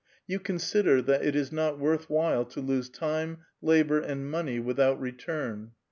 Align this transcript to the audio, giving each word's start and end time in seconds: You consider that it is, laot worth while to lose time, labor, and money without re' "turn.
You 0.25 0.39
consider 0.39 0.99
that 1.03 1.23
it 1.23 1.35
is, 1.35 1.51
laot 1.51 1.77
worth 1.77 2.09
while 2.09 2.43
to 2.45 2.59
lose 2.59 2.89
time, 2.89 3.45
labor, 3.61 3.99
and 3.99 4.27
money 4.27 4.59
without 4.59 4.99
re' 4.99 5.11
"turn. 5.25 5.73